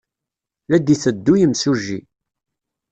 [0.69, 1.99] La d-yetteddu yimsujji.